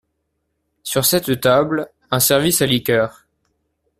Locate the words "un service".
2.09-2.63